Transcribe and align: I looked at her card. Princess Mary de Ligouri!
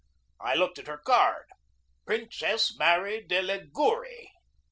I 0.39 0.55
looked 0.55 0.79
at 0.79 0.87
her 0.87 0.97
card. 0.97 1.45
Princess 2.07 2.75
Mary 2.75 3.21
de 3.23 3.39
Ligouri! 3.43 4.29